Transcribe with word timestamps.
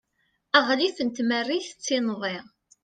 aɣlif 0.57 0.97
n 1.01 1.09
tmerrit 1.09 1.69
d 1.75 1.79
tinḍi 1.85 2.37